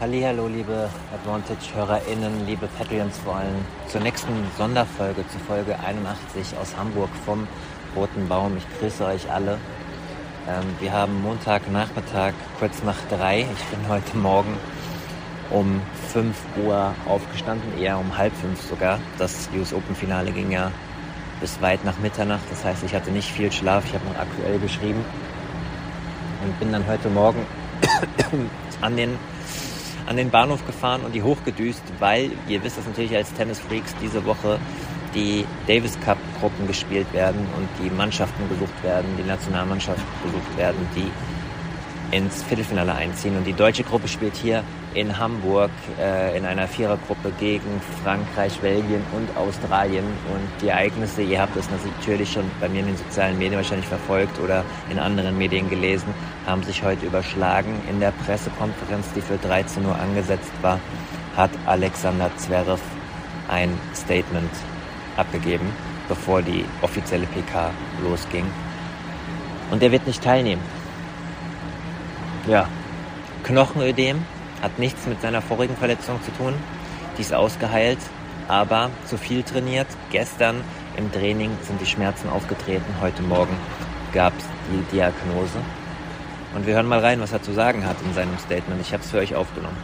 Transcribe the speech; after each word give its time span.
Hallo, 0.00 0.46
liebe 0.46 0.88
Advantage-HörerInnen, 1.12 2.46
liebe 2.46 2.68
Patreons 2.78 3.18
vor 3.18 3.34
allem, 3.34 3.56
zur 3.88 4.00
nächsten 4.00 4.32
Sonderfolge, 4.56 5.26
zur 5.26 5.40
Folge 5.40 5.76
81 5.76 6.56
aus 6.56 6.76
Hamburg 6.76 7.10
vom 7.26 7.48
Roten 7.96 8.28
Baum. 8.28 8.56
Ich 8.56 8.78
grüße 8.78 9.04
euch 9.04 9.28
alle. 9.28 9.58
Ähm, 10.48 10.62
wir 10.78 10.92
haben 10.92 11.20
Montagnachmittag, 11.20 12.32
kurz 12.60 12.80
nach 12.84 12.94
drei. 13.10 13.40
Ich 13.40 13.64
bin 13.76 13.88
heute 13.88 14.16
Morgen 14.16 14.56
um 15.50 15.80
5 16.12 16.36
Uhr 16.64 16.94
aufgestanden, 17.08 17.76
eher 17.76 17.98
um 17.98 18.16
halb 18.16 18.32
fünf 18.36 18.62
sogar. 18.62 19.00
Das 19.18 19.48
US 19.52 19.74
Open 19.74 19.96
Finale 19.96 20.30
ging 20.30 20.52
ja 20.52 20.70
bis 21.40 21.60
weit 21.60 21.84
nach 21.84 21.98
Mitternacht. 21.98 22.44
Das 22.52 22.64
heißt, 22.64 22.84
ich 22.84 22.94
hatte 22.94 23.10
nicht 23.10 23.32
viel 23.32 23.50
Schlaf. 23.50 23.84
Ich 23.86 23.94
habe 23.94 24.04
noch 24.04 24.20
aktuell 24.20 24.60
geschrieben 24.60 25.04
und 26.44 26.56
bin 26.60 26.70
dann 26.70 26.86
heute 26.86 27.08
Morgen 27.08 27.44
an 28.80 28.96
den 28.96 29.18
an 30.08 30.16
den 30.16 30.30
Bahnhof 30.30 30.64
gefahren 30.66 31.02
und 31.04 31.14
die 31.14 31.22
hochgedüst, 31.22 31.82
weil 31.98 32.30
ihr 32.48 32.64
wisst 32.64 32.78
das 32.78 32.86
natürlich 32.86 33.14
als 33.14 33.32
Tennisfreaks 33.34 33.94
diese 34.00 34.24
Woche 34.24 34.58
die 35.14 35.44
Davis 35.66 35.98
Cup 36.00 36.18
Gruppen 36.40 36.66
gespielt 36.66 37.12
werden 37.12 37.46
und 37.56 37.68
die 37.82 37.90
Mannschaften 37.90 38.48
gesucht 38.48 38.82
werden, 38.82 39.06
die 39.18 39.26
Nationalmannschaft 39.26 40.04
gesucht 40.24 40.56
werden, 40.56 40.86
die 40.96 41.10
ins 42.10 42.42
Viertelfinale 42.42 42.94
einziehen. 42.94 43.36
Und 43.36 43.44
die 43.44 43.52
deutsche 43.52 43.82
Gruppe 43.82 44.08
spielt 44.08 44.34
hier 44.34 44.62
in 44.94 45.18
Hamburg 45.18 45.70
äh, 46.00 46.36
in 46.36 46.46
einer 46.46 46.66
Vierergruppe 46.66 47.32
gegen 47.38 47.80
Frankreich, 48.02 48.58
Belgien 48.60 49.02
und 49.14 49.36
Australien. 49.36 50.04
Und 50.04 50.62
die 50.62 50.68
Ereignisse, 50.68 51.22
ihr 51.22 51.40
habt 51.40 51.56
das 51.56 51.68
natürlich 51.70 52.32
schon 52.32 52.50
bei 52.60 52.68
mir 52.68 52.80
in 52.80 52.86
den 52.86 52.96
sozialen 52.96 53.38
Medien 53.38 53.56
wahrscheinlich 53.56 53.86
verfolgt 53.86 54.38
oder 54.40 54.64
in 54.90 54.98
anderen 54.98 55.36
Medien 55.36 55.68
gelesen, 55.68 56.08
haben 56.46 56.62
sich 56.62 56.82
heute 56.82 57.06
überschlagen. 57.06 57.80
In 57.88 58.00
der 58.00 58.12
Pressekonferenz, 58.24 59.06
die 59.14 59.20
für 59.20 59.36
13 59.36 59.84
Uhr 59.84 59.96
angesetzt 59.96 60.52
war, 60.62 60.80
hat 61.36 61.50
Alexander 61.66 62.30
Zverev 62.36 62.80
ein 63.48 63.70
Statement 63.94 64.50
abgegeben, 65.16 65.66
bevor 66.08 66.42
die 66.42 66.64
offizielle 66.82 67.26
PK 67.26 67.70
losging. 68.02 68.44
Und 69.70 69.82
er 69.82 69.92
wird 69.92 70.06
nicht 70.06 70.22
teilnehmen. 70.22 70.77
Ja, 72.48 72.66
Knochenödem 73.44 74.22
hat 74.62 74.78
nichts 74.78 75.06
mit 75.06 75.20
seiner 75.20 75.42
vorigen 75.42 75.76
Verletzung 75.76 76.18
zu 76.22 76.30
tun. 76.32 76.54
Die 77.18 77.20
ist 77.20 77.34
ausgeheilt, 77.34 77.98
aber 78.48 78.88
zu 79.04 79.18
viel 79.18 79.42
trainiert. 79.42 79.86
Gestern 80.10 80.56
im 80.96 81.12
Training 81.12 81.50
sind 81.62 81.78
die 81.78 81.84
Schmerzen 81.84 82.30
aufgetreten. 82.30 82.86
Heute 83.02 83.22
Morgen 83.22 83.54
gab 84.14 84.32
es 84.38 84.46
die 84.72 84.96
Diagnose. 84.96 85.58
Und 86.56 86.66
wir 86.66 86.74
hören 86.74 86.86
mal 86.86 87.00
rein, 87.00 87.20
was 87.20 87.32
er 87.32 87.42
zu 87.42 87.52
sagen 87.52 87.84
hat 87.84 87.96
in 88.02 88.14
seinem 88.14 88.38
Statement. 88.38 88.80
Ich 88.80 88.94
habe 88.94 89.02
es 89.02 89.10
für 89.10 89.18
euch 89.18 89.34
aufgenommen. 89.34 89.76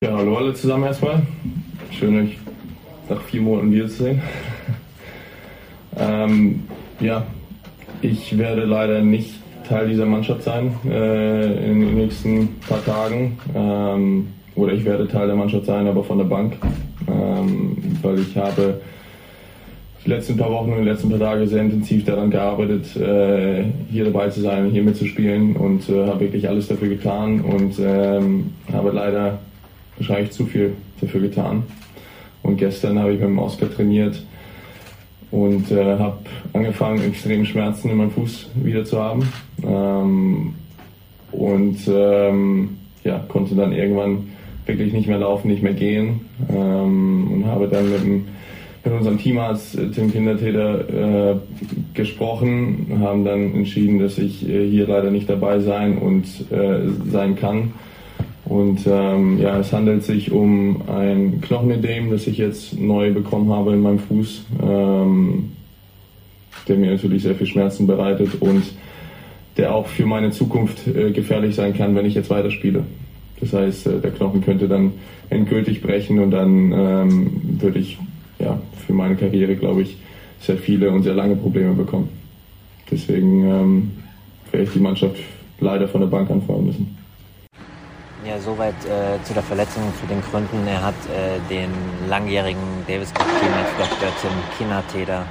Ja, 0.00 0.16
hallo 0.16 0.36
alle 0.36 0.54
zusammen 0.54 0.84
erstmal. 0.84 1.26
Schön, 1.90 2.16
euch 2.20 2.38
nach 3.08 3.20
vier 3.22 3.42
Monaten 3.42 3.72
wiederzusehen. 3.72 4.22
ähm, 5.96 6.68
ja, 7.00 7.26
ich 8.00 8.38
werde 8.38 8.64
leider 8.64 9.00
nicht 9.00 9.41
Teil 9.64 9.88
dieser 9.88 10.06
Mannschaft 10.06 10.42
sein 10.42 10.74
äh, 10.84 11.70
in 11.70 11.80
den 11.80 11.94
nächsten 11.94 12.60
paar 12.68 12.84
Tagen. 12.84 13.38
Ähm, 13.54 14.28
oder 14.54 14.72
ich 14.72 14.84
werde 14.84 15.08
Teil 15.08 15.26
der 15.26 15.36
Mannschaft 15.36 15.66
sein, 15.66 15.86
aber 15.86 16.04
von 16.04 16.18
der 16.18 16.24
Bank. 16.24 16.56
Ähm, 17.08 17.76
weil 18.02 18.18
ich 18.18 18.36
habe 18.36 18.80
die 20.04 20.10
letzten 20.10 20.36
paar 20.36 20.50
Wochen 20.50 20.72
und 20.72 20.78
die 20.78 20.88
letzten 20.88 21.10
paar 21.10 21.18
Tage 21.18 21.46
sehr 21.46 21.62
intensiv 21.62 22.04
daran 22.04 22.30
gearbeitet, 22.30 22.96
äh, 22.96 23.64
hier 23.90 24.04
dabei 24.04 24.28
zu 24.28 24.40
sein, 24.40 24.70
hier 24.70 24.82
mitzuspielen 24.82 25.56
und 25.56 25.88
äh, 25.88 26.06
habe 26.06 26.20
wirklich 26.20 26.48
alles 26.48 26.68
dafür 26.68 26.88
getan 26.88 27.40
und 27.40 27.78
ähm, 27.78 28.52
habe 28.72 28.90
leider 28.90 29.38
wahrscheinlich 29.96 30.32
zu 30.32 30.46
viel 30.46 30.72
dafür 31.00 31.20
getan. 31.20 31.62
Und 32.42 32.56
gestern 32.56 32.98
habe 32.98 33.12
ich 33.12 33.20
mit 33.20 33.28
dem 33.28 33.38
Oscar 33.38 33.70
trainiert 33.70 34.22
und 35.32 35.70
äh, 35.70 35.98
habe 35.98 36.18
angefangen, 36.52 37.02
extreme 37.02 37.44
Schmerzen 37.44 37.90
in 37.90 37.96
meinem 37.96 38.10
Fuß 38.10 38.50
wieder 38.62 38.84
zu 38.84 39.00
haben. 39.00 39.26
Ähm, 39.66 40.54
und 41.32 41.78
ähm, 41.88 42.76
ja, 43.02 43.18
konnte 43.28 43.54
dann 43.54 43.72
irgendwann 43.72 44.28
wirklich 44.66 44.92
nicht 44.92 45.08
mehr 45.08 45.18
laufen, 45.18 45.48
nicht 45.48 45.62
mehr 45.62 45.72
gehen. 45.72 46.20
Ähm, 46.50 47.30
und 47.32 47.46
habe 47.46 47.66
dann 47.66 47.90
mit, 47.90 48.02
dem, 48.02 48.24
mit 48.84 48.94
unserem 48.94 49.18
Teamarzt 49.18 49.78
äh, 49.78 49.90
Tim 49.90 50.12
Kindertäter 50.12 51.32
äh, 51.32 51.36
gesprochen, 51.94 52.98
haben 53.00 53.24
dann 53.24 53.54
entschieden, 53.54 53.98
dass 53.98 54.18
ich 54.18 54.46
äh, 54.46 54.68
hier 54.68 54.86
leider 54.86 55.10
nicht 55.10 55.30
dabei 55.30 55.60
sein 55.60 55.96
und 55.96 56.26
äh, 56.52 56.88
sein 57.10 57.36
kann 57.36 57.72
und 58.44 58.86
ähm, 58.86 59.38
ja, 59.38 59.58
es 59.58 59.72
handelt 59.72 60.02
sich 60.02 60.32
um 60.32 60.82
ein 60.88 61.40
Knochenödem, 61.40 62.10
das 62.10 62.26
ich 62.26 62.38
jetzt 62.38 62.78
neu 62.78 63.12
bekommen 63.12 63.52
habe 63.52 63.72
in 63.72 63.80
meinem 63.80 64.00
Fuß, 64.00 64.44
ähm, 64.60 65.52
der 66.66 66.76
mir 66.76 66.90
natürlich 66.90 67.22
sehr 67.22 67.36
viel 67.36 67.46
Schmerzen 67.46 67.86
bereitet 67.86 68.40
und 68.40 68.64
der 69.56 69.74
auch 69.74 69.86
für 69.86 70.06
meine 70.06 70.30
Zukunft 70.30 70.86
äh, 70.88 71.12
gefährlich 71.12 71.54
sein 71.54 71.74
kann, 71.74 71.94
wenn 71.94 72.06
ich 72.06 72.14
jetzt 72.14 72.30
weiterspiele. 72.30 72.84
Das 73.40 73.52
heißt, 73.52 73.86
äh, 73.86 74.00
der 74.00 74.10
Knochen 74.10 74.42
könnte 74.42 74.66
dann 74.66 74.92
endgültig 75.30 75.80
brechen 75.80 76.18
und 76.18 76.32
dann 76.32 76.72
ähm, 76.72 77.58
würde 77.60 77.78
ich 77.78 77.98
ja, 78.38 78.60
für 78.86 78.92
meine 78.92 79.14
Karriere, 79.14 79.54
glaube 79.54 79.82
ich, 79.82 79.96
sehr 80.40 80.56
viele 80.56 80.90
und 80.90 81.04
sehr 81.04 81.14
lange 81.14 81.36
Probleme 81.36 81.74
bekommen. 81.74 82.08
Deswegen 82.90 83.48
ähm, 83.48 83.90
werde 84.50 84.64
ich 84.64 84.72
die 84.72 84.80
Mannschaft 84.80 85.16
leider 85.60 85.86
von 85.86 86.00
der 86.00 86.08
Bank 86.08 86.30
anfallen 86.30 86.66
müssen. 86.66 87.01
Ja, 88.24 88.38
soweit 88.38 88.76
äh, 88.84 89.20
zu 89.24 89.34
der 89.34 89.42
Verletzung, 89.42 89.82
zu 90.00 90.06
den 90.06 90.22
Gründen. 90.22 90.64
Er 90.68 90.80
hat 90.80 90.94
äh, 91.10 91.40
den 91.50 91.72
langjährigen 92.08 92.62
Davis 92.86 93.12
Cup 93.12 93.26
Teammate 93.40 93.72
Dr. 93.76 94.10
Tim 94.20 94.30
Kinateder 94.56 95.26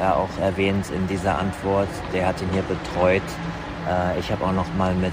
ja 0.00 0.14
auch 0.14 0.28
erwähnt 0.40 0.86
in 0.90 1.06
dieser 1.06 1.38
Antwort. 1.38 1.86
Der 2.12 2.26
hat 2.26 2.42
ihn 2.42 2.48
hier 2.52 2.62
betreut. 2.62 3.22
Äh, 3.88 4.18
ich 4.18 4.32
habe 4.32 4.44
auch 4.44 4.52
noch 4.52 4.66
mal 4.74 4.92
mit 4.92 5.12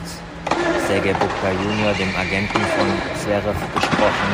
Sergei 0.88 1.14
Bubka 1.14 1.52
Junior, 1.52 1.94
dem 1.94 2.10
Agenten 2.16 2.58
von 2.58 2.88
Zverev, 3.22 3.60
gesprochen. 3.76 4.32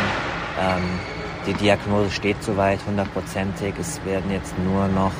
Ähm, 0.61 0.99
die 1.47 1.53
Diagnose 1.53 2.11
steht 2.11 2.41
soweit 2.41 2.79
hundertprozentig. 2.87 3.73
Es 3.77 3.99
werden 4.05 4.31
jetzt 4.31 4.57
nur 4.59 4.87
noch 4.87 5.11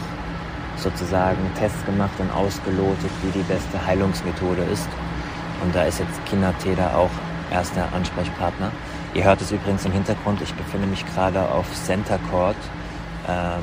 sozusagen 0.78 1.42
Tests 1.59 1.84
gemacht 1.86 2.18
und 2.19 2.31
ausgelotet, 2.31 3.12
wie 3.22 3.31
die 3.31 3.44
beste 3.44 3.86
Heilungsmethode 3.86 4.62
ist. 4.72 4.88
Und 5.62 5.75
da 5.75 5.84
ist 5.84 6.00
jetzt 6.00 6.25
Kinateder 6.25 6.96
auch 6.96 7.12
erster 7.51 7.88
Ansprechpartner. 7.94 8.72
Ihr 9.13 9.23
hört 9.23 9.41
es 9.41 9.51
übrigens 9.51 9.85
im 9.85 9.91
Hintergrund, 9.91 10.41
ich 10.41 10.53
befinde 10.53 10.88
mich 10.88 11.06
gerade 11.06 11.41
auf 11.41 11.66
Center 11.73 12.19
Court 12.29 12.57
ähm, 13.28 13.61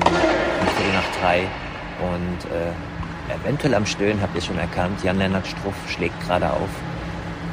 Viertel 0.75 0.93
nach 0.93 1.21
drei 1.21 1.47
und 2.01 2.51
äh, 2.51 3.33
eventuell 3.33 3.75
am 3.75 3.85
Stöhnen 3.85 4.21
habt 4.21 4.35
ihr 4.35 4.41
schon 4.41 4.57
erkannt. 4.57 5.03
Jan-Lennart 5.03 5.47
Struff 5.47 5.75
schlägt 5.89 6.19
gerade 6.25 6.49
auf. 6.51 6.69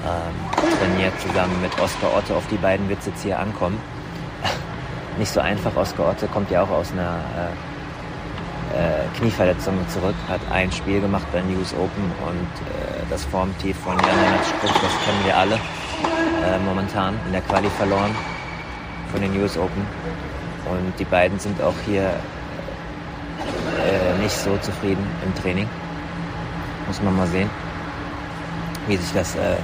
Ähm, 0.03 0.71
trainiert 0.79 1.13
zusammen 1.21 1.61
mit 1.61 1.79
Oskar 1.79 2.17
Otte. 2.17 2.35
Auf 2.35 2.47
die 2.51 2.57
beiden 2.57 2.89
wird 2.89 3.01
es 3.01 3.07
jetzt 3.07 3.23
hier 3.23 3.39
ankommen. 3.39 3.79
Nicht 5.19 5.33
so 5.33 5.41
einfach. 5.41 5.77
Oskar 5.77 6.09
Otte 6.09 6.27
kommt 6.27 6.51
ja 6.51 6.63
auch 6.63 6.71
aus 6.71 6.91
einer 6.93 7.21
äh, 8.73 9.05
äh, 9.05 9.19
Knieverletzung 9.19 9.75
zurück, 9.89 10.15
hat 10.29 10.41
ein 10.51 10.73
Spiel 10.73 11.01
gemacht 11.01 11.27
bei 11.33 11.43
News 11.43 11.75
Open 11.75 12.13
und 12.27 12.67
äh, 12.67 13.05
das 13.11 13.25
Formtief 13.27 13.77
von 13.79 13.99
Jan-Lennart 13.99 14.47
Struff, 14.47 14.73
das 14.73 15.05
kennen 15.05 15.25
wir 15.25 15.37
alle 15.37 15.61
äh, 16.45 16.59
momentan 16.59 17.15
in 17.27 17.33
der 17.33 17.43
Quali 17.43 17.69
verloren 17.71 18.15
von 19.13 19.21
den 19.21 19.41
US 19.41 19.57
Open. 19.57 19.87
Und 20.71 20.99
die 20.99 21.05
beiden 21.05 21.39
sind 21.39 21.61
auch 21.63 21.75
hier 21.87 22.11
äh, 23.81 24.23
nicht 24.23 24.37
so 24.37 24.57
zufrieden 24.59 25.05
im 25.25 25.35
Training. 25.43 25.69
Muss 26.87 27.03
man 27.03 27.17
mal 27.17 27.27
sehen, 27.27 27.51
wie 28.87 28.97
sich 28.97 29.13
das 29.13 29.37
äh, 29.37 29.57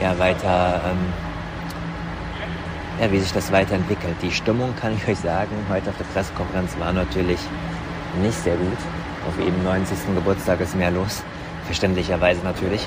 ja, 0.00 0.18
weiter, 0.18 0.80
ähm, 0.84 1.12
ja, 3.00 3.10
wie 3.10 3.18
sich 3.18 3.32
das 3.32 3.50
weiterentwickelt. 3.52 4.16
Die 4.22 4.30
Stimmung, 4.30 4.74
kann 4.80 4.94
ich 4.94 5.08
euch 5.08 5.18
sagen, 5.18 5.50
heute 5.68 5.90
auf 5.90 5.96
der 5.96 6.04
Pressekonferenz 6.04 6.76
war 6.78 6.92
natürlich 6.92 7.40
nicht 8.22 8.38
sehr 8.42 8.56
gut. 8.56 8.78
Auf 9.28 9.38
eben 9.44 9.62
90. 9.64 10.14
Geburtstag 10.14 10.60
ist 10.60 10.76
mehr 10.76 10.90
los. 10.90 11.22
Verständlicherweise 11.64 12.42
natürlich. 12.44 12.86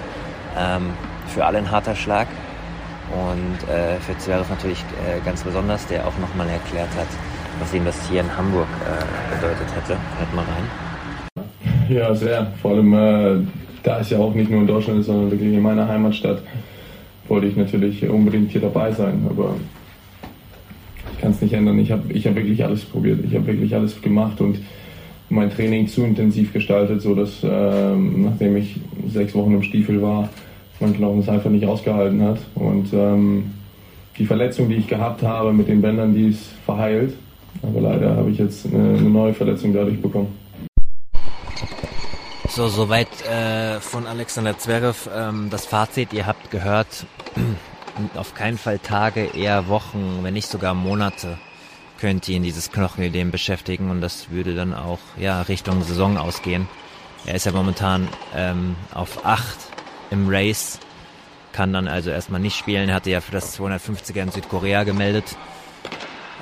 Ähm, 0.58 0.94
für 1.34 1.46
alle 1.46 1.60
ein 1.60 1.70
harter 1.70 1.96
Schlag 1.96 2.28
Und 3.12 3.70
äh, 3.70 4.00
für 4.00 4.18
Zverev 4.18 4.50
natürlich 4.50 4.80
äh, 4.80 5.20
ganz 5.26 5.44
besonders, 5.44 5.88
der 5.88 6.08
auch 6.08 6.18
nochmal 6.20 6.48
erklärt 6.50 6.90
hat, 6.96 7.08
was 7.60 7.74
ihm 7.74 7.86
das 7.86 7.98
hier 8.10 8.22
in 8.22 8.38
Hamburg 8.38 8.68
äh, 8.86 9.36
bedeutet 9.36 9.68
hätte. 9.76 9.98
Hört 10.18 10.36
mal 10.36 10.46
rein. 10.46 11.46
Ja, 11.90 12.14
sehr. 12.14 12.54
Vor 12.62 12.72
allem, 12.72 12.94
äh, 12.94 13.48
da 13.82 14.00
es 14.00 14.12
ja 14.12 14.20
auch 14.20 14.36
nicht 14.36 14.52
nur 14.52 14.62
in 14.62 14.68
Deutschland 14.68 15.00
ist, 15.00 15.08
sondern 15.08 15.32
wirklich 15.32 15.54
in 15.54 15.62
meiner 15.62 15.88
Heimatstadt, 15.88 16.44
wollte 17.28 17.48
ich 17.48 17.56
natürlich 17.56 18.08
unbedingt 18.08 18.52
hier 18.52 18.62
dabei 18.62 18.92
sein. 18.92 19.26
Aber 19.28 19.56
ich 21.14 21.22
kann 21.22 21.32
es 21.32 21.42
nicht 21.42 21.54
ändern. 21.54 21.80
Ich 21.80 21.92
habe 21.92 22.14
ich 22.14 22.28
hab 22.28 22.36
wirklich 22.36 22.64
alles 22.64 22.86
probiert. 22.86 23.20
Ich 23.26 23.34
habe 23.34 23.48
wirklich 23.48 23.74
alles 23.74 24.00
gemacht 24.02 24.40
und 24.40 24.60
mein 25.30 25.50
Training 25.50 25.88
zu 25.88 26.04
intensiv 26.04 26.54
gestaltet, 26.54 27.02
sodass 27.02 27.42
ähm, 27.44 28.24
nachdem 28.24 28.58
ich 28.58 28.80
sechs 29.08 29.36
Wochen 29.36 29.54
im 29.54 29.64
Stiefel 29.64 30.02
war, 30.02 30.30
mein 30.80 30.96
Knochen 30.96 31.20
es 31.20 31.30
einfach 31.30 31.50
nicht 31.50 31.66
ausgehalten 31.66 32.22
hat. 32.22 32.40
Und 32.56 32.94
ähm, 32.94 33.52
die 34.18 34.26
Verletzung, 34.26 34.70
die 34.70 34.76
ich 34.76 34.88
gehabt 34.88 35.24
habe 35.24 35.54
mit 35.54 35.68
den 35.68 35.82
Bändern, 35.82 36.14
die 36.14 36.30
ist 36.30 36.48
verheilt. 36.66 37.14
Aber 37.62 37.82
leider 37.82 38.16
habe 38.16 38.30
ich 38.30 38.38
jetzt 38.38 38.66
eine, 38.66 38.98
eine 38.98 39.10
neue 39.10 39.34
Verletzung 39.34 39.74
dadurch 39.74 40.02
bekommen. 40.02 40.38
So, 42.48 42.68
soweit 42.68 43.08
äh, 43.26 43.80
von 43.80 44.08
Alexander 44.08 44.58
Zverev 44.58 45.10
ähm, 45.16 45.48
das 45.50 45.66
Fazit. 45.66 46.14
Ihr 46.14 46.26
habt 46.26 46.52
gehört, 46.52 47.06
auf 48.16 48.34
keinen 48.34 48.58
Fall 48.58 48.80
Tage, 48.80 49.30
eher 49.36 49.68
Wochen, 49.68 50.20
wenn 50.24 50.34
nicht 50.34 50.48
sogar 50.48 50.74
Monate 50.74 51.38
könnt 52.00 52.30
ihr 52.30 52.38
in 52.38 52.44
dieses 52.44 52.72
Knochenideen 52.72 53.30
beschäftigen 53.30 53.90
und 53.90 54.02
das 54.02 54.30
würde 54.32 54.56
dann 54.56 54.74
auch 54.74 55.00
ja 55.18 55.42
Richtung 55.42 55.84
Saison 55.84 56.18
ausgehen. 56.18 56.68
Er 57.26 57.36
ist 57.36 57.46
ja 57.46 57.52
momentan 57.52 58.08
ähm, 58.34 58.76
auf 58.94 59.26
8 59.26 59.69
im 60.12 60.28
Race, 60.30 60.80
kann 61.52 61.74
dann 61.74 61.88
also 61.88 62.10
erstmal 62.10 62.40
nicht 62.40 62.58
spielen. 62.58 62.94
Hatte 62.94 63.10
ja 63.10 63.22
für 63.22 63.32
das 63.32 63.60
250er 63.60 64.22
in 64.22 64.32
Südkorea 64.32 64.84
gemeldet. 64.84 65.36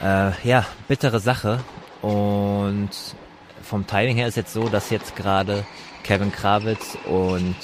Äh, 0.03 0.31
ja, 0.47 0.65
bittere 0.87 1.19
Sache. 1.19 1.59
Und 2.01 2.89
vom 3.63 3.87
Timing 3.87 4.15
her 4.15 4.27
ist 4.27 4.37
jetzt 4.37 4.53
so, 4.53 4.69
dass 4.69 4.89
jetzt 4.89 5.15
gerade 5.15 5.65
Kevin 6.03 6.31
Krawitz 6.31 6.97
und 7.05 7.55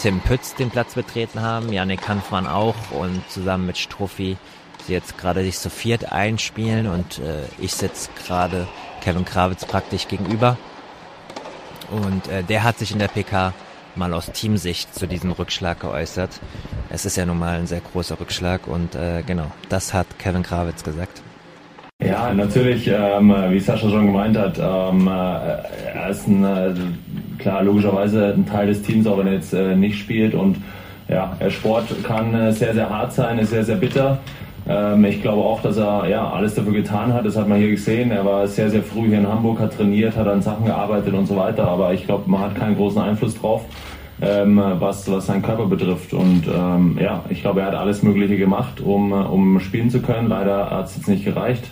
Tim 0.00 0.20
Pütz 0.20 0.54
den 0.54 0.70
Platz 0.70 0.94
betreten 0.94 1.40
haben, 1.40 1.72
Janik 1.72 2.06
Hanfmann 2.06 2.46
auch 2.46 2.90
und 2.90 3.22
zusammen 3.30 3.66
mit 3.66 3.78
Struffi 3.78 4.36
sie 4.86 4.92
jetzt 4.92 5.18
gerade 5.18 5.42
sich 5.42 5.58
zu 5.58 5.70
viert 5.70 6.12
einspielen 6.12 6.86
und 6.86 7.18
äh, 7.18 7.44
ich 7.58 7.72
sitze 7.74 8.10
gerade 8.26 8.66
Kevin 9.00 9.24
Krawitz 9.24 9.64
praktisch 9.64 10.08
gegenüber. 10.08 10.56
Und 11.90 12.28
äh, 12.28 12.42
der 12.42 12.62
hat 12.62 12.78
sich 12.78 12.92
in 12.92 12.98
der 12.98 13.08
PK 13.08 13.52
mal 13.96 14.12
aus 14.12 14.30
Teamsicht 14.32 14.94
zu 14.94 15.06
diesem 15.06 15.32
Rückschlag 15.32 15.80
geäußert. 15.80 16.40
Es 16.90 17.04
ist 17.04 17.16
ja 17.16 17.26
nun 17.26 17.38
mal 17.38 17.58
ein 17.58 17.66
sehr 17.66 17.80
großer 17.80 18.18
Rückschlag 18.20 18.66
und 18.66 18.94
äh, 18.94 19.22
genau, 19.26 19.50
das 19.68 19.94
hat 19.94 20.06
Kevin 20.18 20.42
Krawitz 20.42 20.84
gesagt. 20.84 21.22
Ja, 22.02 22.34
natürlich, 22.34 22.88
ähm, 22.88 23.34
wie 23.50 23.60
Sascha 23.60 23.88
schon 23.88 24.06
gemeint 24.06 24.36
hat, 24.36 24.58
ähm, 24.58 25.06
äh, 25.06 25.10
er 25.10 26.10
ist 26.10 26.26
ein, 26.26 26.44
äh, 26.44 26.74
klar, 27.38 27.62
logischerweise 27.62 28.34
ein 28.34 28.46
Teil 28.46 28.66
des 28.66 28.82
Teams, 28.82 29.06
auch 29.06 29.18
wenn 29.18 29.28
er 29.28 29.34
jetzt 29.34 29.54
äh, 29.54 29.76
nicht 29.76 29.98
spielt. 29.98 30.34
Und 30.34 30.58
ja, 31.08 31.36
Sport 31.48 32.02
kann 32.02 32.34
äh, 32.34 32.52
sehr, 32.52 32.74
sehr 32.74 32.90
hart 32.90 33.12
sein, 33.12 33.38
ist 33.38 33.50
sehr, 33.50 33.64
sehr 33.64 33.76
bitter. 33.76 34.18
Ähm, 34.68 35.04
ich 35.04 35.20
glaube 35.22 35.42
auch, 35.42 35.60
dass 35.62 35.76
er 35.76 36.08
ja, 36.08 36.28
alles 36.28 36.54
dafür 36.54 36.72
getan 36.72 37.12
hat. 37.12 37.26
Das 37.26 37.36
hat 37.36 37.48
man 37.48 37.58
hier 37.58 37.70
gesehen. 37.70 38.10
Er 38.10 38.24
war 38.24 38.46
sehr, 38.46 38.70
sehr 38.70 38.82
früh 38.82 39.08
hier 39.08 39.18
in 39.18 39.28
Hamburg, 39.28 39.60
hat 39.60 39.76
trainiert, 39.76 40.16
hat 40.16 40.26
an 40.26 40.42
Sachen 40.42 40.66
gearbeitet 40.66 41.14
und 41.14 41.26
so 41.26 41.36
weiter. 41.36 41.68
Aber 41.68 41.92
ich 41.92 42.06
glaube, 42.06 42.30
man 42.30 42.40
hat 42.40 42.54
keinen 42.54 42.76
großen 42.76 43.00
Einfluss 43.00 43.38
drauf. 43.38 43.64
Ähm, 44.22 44.62
was, 44.78 45.10
was 45.10 45.26
seinen 45.26 45.42
Körper 45.42 45.66
betrifft. 45.66 46.14
Und 46.14 46.44
ähm, 46.46 46.98
ja, 47.00 47.24
ich 47.30 47.42
glaube, 47.42 47.60
er 47.60 47.66
hat 47.66 47.74
alles 47.74 48.02
Mögliche 48.02 48.36
gemacht, 48.36 48.80
um, 48.80 49.12
um 49.12 49.58
spielen 49.58 49.90
zu 49.90 50.00
können. 50.00 50.28
Leider 50.28 50.70
hat 50.70 50.86
es 50.86 50.96
jetzt 50.96 51.08
nicht 51.08 51.24
gereicht. 51.24 51.64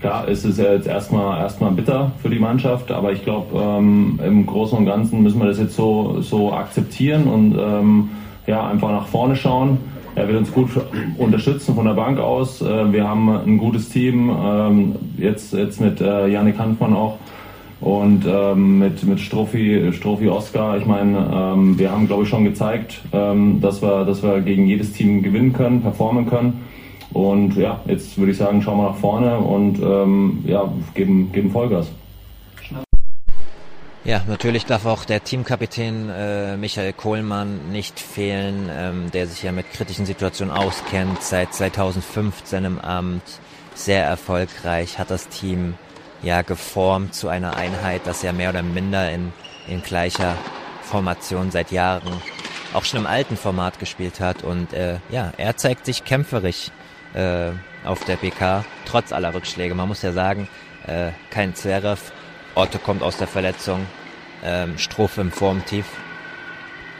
Klar 0.00 0.26
ist 0.26 0.44
es 0.44 0.58
ja 0.58 0.72
jetzt 0.72 0.86
erstmal 0.86 1.40
erstmal 1.40 1.70
bitter 1.70 2.10
für 2.20 2.28
die 2.28 2.38
Mannschaft, 2.40 2.90
aber 2.90 3.12
ich 3.12 3.22
glaube, 3.22 3.56
ähm, 3.56 4.18
im 4.24 4.46
Großen 4.46 4.76
und 4.76 4.84
Ganzen 4.84 5.22
müssen 5.22 5.38
wir 5.38 5.46
das 5.46 5.60
jetzt 5.60 5.76
so, 5.76 6.20
so 6.20 6.52
akzeptieren 6.52 7.28
und 7.28 7.56
ähm, 7.56 8.10
ja, 8.48 8.66
einfach 8.66 8.90
nach 8.90 9.06
vorne 9.06 9.36
schauen. 9.36 9.78
Er 10.14 10.28
wird 10.28 10.38
uns 10.38 10.52
gut 10.52 10.68
unterstützen 11.16 11.74
von 11.74 11.86
der 11.86 11.94
Bank 11.94 12.18
aus. 12.18 12.60
Äh, 12.60 12.92
wir 12.92 13.08
haben 13.08 13.30
ein 13.30 13.56
gutes 13.56 13.88
Team, 13.88 14.30
ähm, 14.30 14.96
jetzt, 15.16 15.54
jetzt 15.54 15.80
mit 15.80 16.00
äh, 16.00 16.28
Janik 16.28 16.58
Hanfmann 16.58 16.94
auch 16.94 17.16
und 17.80 18.24
ähm, 18.26 18.78
mit, 18.78 19.02
mit 19.04 19.20
Strophi, 19.20 19.90
Strophi 19.92 20.28
Oscar. 20.28 20.76
Ich 20.76 20.84
meine, 20.86 21.30
ähm, 21.32 21.78
wir 21.78 21.90
haben, 21.90 22.06
glaube 22.06 22.24
ich, 22.24 22.28
schon 22.28 22.44
gezeigt, 22.44 23.00
dass, 23.10 23.82
wir, 23.82 24.04
dass 24.04 24.22
wir 24.22 24.40
gegen 24.40 24.68
jedes 24.68 24.92
Team 24.92 25.20
gewinnen 25.22 25.52
können, 25.52 25.82
performen 25.82 26.26
können. 26.26 26.62
Und 27.12 27.56
ja, 27.56 27.80
jetzt 27.86 28.16
würde 28.18 28.30
ich 28.30 28.38
sagen, 28.38 28.62
schauen 28.62 28.78
wir 28.78 28.90
nach 28.90 28.96
vorne 28.96 29.36
und 29.36 29.80
ja, 30.46 30.72
geben, 30.94 31.32
geben 31.32 31.50
Vollgas. 31.50 31.90
Ja, 34.04 34.20
natürlich 34.26 34.66
darf 34.66 34.84
auch 34.84 35.04
der 35.04 35.22
Teamkapitän 35.22 36.10
äh, 36.10 36.56
Michael 36.56 36.92
Kohlmann 36.92 37.70
nicht 37.70 38.00
fehlen, 38.00 38.68
ähm, 38.68 39.12
der 39.12 39.28
sich 39.28 39.44
ja 39.44 39.52
mit 39.52 39.72
kritischen 39.72 40.06
Situationen 40.06 40.52
auskennt, 40.52 41.22
seit 41.22 41.54
2015 41.54 42.64
im 42.64 42.80
Amt, 42.80 43.22
sehr 43.76 44.04
erfolgreich, 44.04 44.98
hat 44.98 45.12
das 45.12 45.28
Team 45.28 45.74
ja 46.20 46.42
geformt 46.42 47.14
zu 47.14 47.28
einer 47.28 47.56
Einheit, 47.56 48.02
das 48.04 48.22
ja 48.22 48.32
mehr 48.32 48.50
oder 48.50 48.64
minder 48.64 49.08
in, 49.12 49.32
in 49.68 49.82
gleicher 49.82 50.36
Formation 50.82 51.52
seit 51.52 51.70
Jahren 51.70 52.20
auch 52.74 52.84
schon 52.84 53.00
im 53.00 53.06
alten 53.06 53.36
Format 53.36 53.78
gespielt 53.78 54.18
hat 54.18 54.42
und 54.42 54.72
äh, 54.72 54.98
ja, 55.10 55.32
er 55.36 55.56
zeigt 55.56 55.86
sich 55.86 56.04
kämpferisch 56.04 56.72
äh, 57.14 57.52
auf 57.84 58.04
der 58.04 58.16
PK, 58.16 58.64
trotz 58.84 59.12
aller 59.12 59.32
Rückschläge. 59.32 59.76
Man 59.76 59.86
muss 59.86 60.02
ja 60.02 60.12
sagen, 60.12 60.48
äh, 60.88 61.12
kein 61.30 61.54
Zverev, 61.54 62.12
Otto 62.54 62.78
kommt 62.78 63.02
aus 63.02 63.16
der 63.16 63.26
Verletzung, 63.26 63.86
ähm, 64.44 64.76
Strophe 64.78 65.20
im 65.20 65.32
Formtief. 65.32 65.86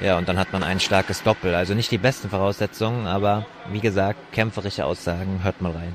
Ja, 0.01 0.19
und 0.19 0.29
dann 0.29 0.39
hat 0.39 0.53
man 0.53 0.63
ein 0.63 0.81
starkes 0.81 1.23
Doppel. 1.23 1.55
Also 1.55 1.75
nicht 1.75 1.91
die 1.91 1.99
besten 1.99 2.31
Voraussetzungen, 2.31 3.07
aber 3.07 3.47
wie 3.71 3.81
gesagt, 3.81 4.33
kämpferische 4.33 4.85
Aussagen, 4.85 5.41
hört 5.43 5.61
mal 5.61 5.73
rein. 5.73 5.95